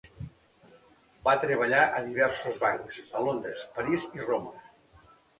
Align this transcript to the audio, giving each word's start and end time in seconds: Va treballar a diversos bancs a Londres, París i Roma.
Va 1.25 1.33
treballar 1.41 1.83
a 1.97 1.99
diversos 2.07 2.57
bancs 2.63 2.97
a 3.19 3.21
Londres, 3.27 3.67
París 3.75 4.07
i 4.21 4.23
Roma. 4.25 5.05